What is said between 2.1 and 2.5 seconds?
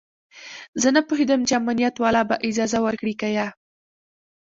به